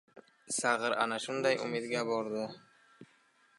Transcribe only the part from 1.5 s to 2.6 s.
umidga bordi!